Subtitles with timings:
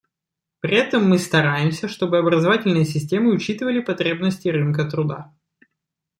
[0.61, 5.31] При этом мы стараемся, чтобы образовательные системы учитывали потребности рынка труда.